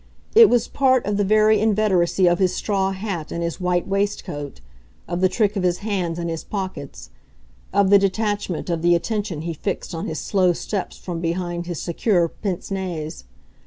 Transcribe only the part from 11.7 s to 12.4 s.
secure